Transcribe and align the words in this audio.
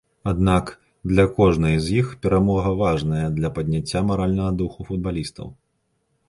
Аднак 0.29 0.69
для 1.11 1.25
кожнай 1.35 1.75
з 1.87 1.93
іх 1.99 2.07
перамога 2.23 2.71
важная 2.81 3.27
для 3.37 3.53
падняцця 3.59 4.03
маральнага 4.09 4.51
духу 4.63 4.81
футбалістаў. 4.91 5.47